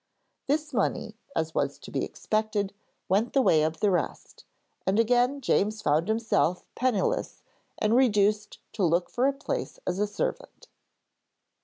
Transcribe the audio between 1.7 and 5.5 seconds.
to be expected, went the way of the rest, and again